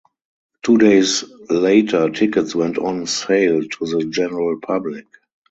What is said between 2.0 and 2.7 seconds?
tickets